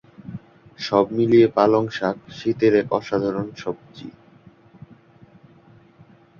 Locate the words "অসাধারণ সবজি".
2.99-4.09